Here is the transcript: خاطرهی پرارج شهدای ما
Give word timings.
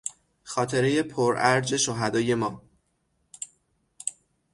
خاطرهی 0.43 1.03
پرارج 1.03 1.77
شهدای 1.77 2.35
ما 2.35 2.61